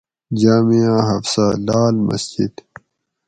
جامعہ 0.39 0.95
حفصہ 1.09 1.45
(لال 1.65 1.95
مسجد) 2.07 2.53